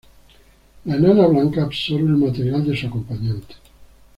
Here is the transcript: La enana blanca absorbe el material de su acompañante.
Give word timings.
La 0.85 0.95
enana 0.95 1.27
blanca 1.27 1.61
absorbe 1.61 2.07
el 2.09 2.17
material 2.17 2.65
de 2.65 2.75
su 2.75 2.87
acompañante. 2.87 3.53